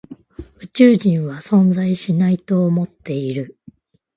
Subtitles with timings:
[0.57, 3.59] 宇宙人は存在しないと思っている。